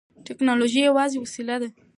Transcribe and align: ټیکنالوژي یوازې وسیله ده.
ټیکنالوژي 0.25 0.81
یوازې 0.89 1.17
وسیله 1.23 1.55
ده. 1.61 1.69